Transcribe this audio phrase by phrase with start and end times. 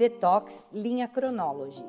[0.00, 1.84] Detox Linha Chronology.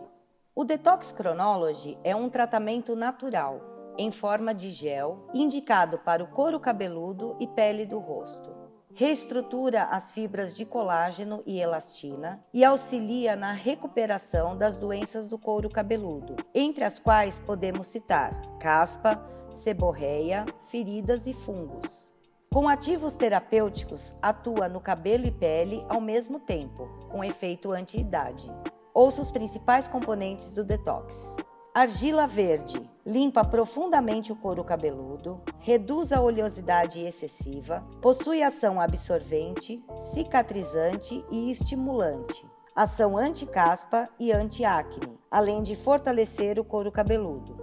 [0.54, 3.62] O Detox Chronology é um tratamento natural,
[3.98, 8.54] em forma de gel, indicado para o couro cabeludo e pele do rosto.
[8.94, 15.70] Reestrutura as fibras de colágeno e elastina e auxilia na recuperação das doenças do couro
[15.70, 22.14] cabeludo, entre as quais podemos citar caspa, seborreia, feridas e fungos.
[22.54, 28.52] Com ativos terapêuticos, atua no cabelo e pele ao mesmo tempo, com efeito anti-idade.
[28.94, 31.38] Ouça os principais componentes do detox.
[31.74, 39.82] Argila verde limpa profundamente o couro cabeludo, reduz a oleosidade excessiva, possui ação absorvente,
[40.14, 42.46] cicatrizante e estimulante,
[42.76, 47.61] ação anti-caspa e anti-acne, além de fortalecer o couro cabeludo.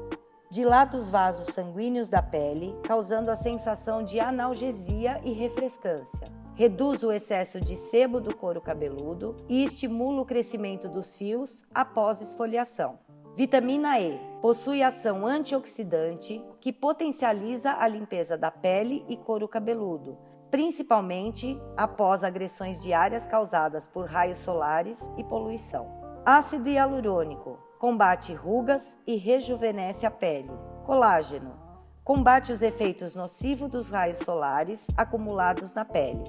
[0.51, 6.27] Dilata os vasos sanguíneos da pele, causando a sensação de analgesia e refrescância.
[6.55, 12.23] Reduz o excesso de sebo do couro cabeludo e estimula o crescimento dos fios após
[12.23, 12.99] esfoliação.
[13.37, 20.17] Vitamina E possui ação antioxidante que potencializa a limpeza da pele e couro cabeludo,
[20.51, 25.87] principalmente após agressões diárias causadas por raios solares e poluição.
[26.25, 30.51] Ácido hialurônico combate rugas e rejuvenesce a pele.
[30.85, 31.57] Colágeno
[32.03, 36.25] combate os efeitos nocivos dos raios solares acumulados na pele.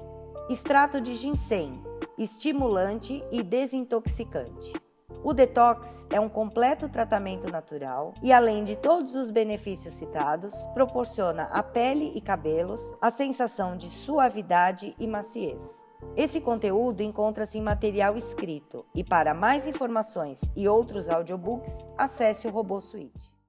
[0.48, 1.82] Extrato de ginseng
[2.18, 4.74] estimulante e desintoxicante.
[5.22, 11.44] O detox é um completo tratamento natural e, além de todos os benefícios citados, proporciona
[11.44, 15.84] à pele e cabelos a sensação de suavidade e maciez.
[16.16, 22.50] Esse conteúdo encontra-se em material escrito e para mais informações e outros audiobooks, acesse o
[22.50, 23.38] Robô Suite.